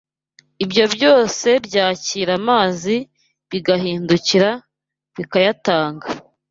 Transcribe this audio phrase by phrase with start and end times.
[0.63, 2.95] ibyo byose byakira amazi
[3.49, 4.49] bigahindukira
[5.15, 6.07] bikayatanga.